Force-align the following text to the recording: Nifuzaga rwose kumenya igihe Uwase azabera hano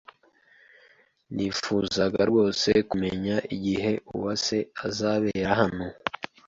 Nifuzaga 1.35 2.21
rwose 2.29 2.69
kumenya 2.89 3.35
igihe 3.55 3.91
Uwase 4.13 4.57
azabera 4.87 5.51
hano 5.61 5.87